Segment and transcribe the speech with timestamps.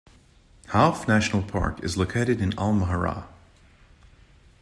[0.73, 3.25] Hauf National Park is located in Al Mahrah.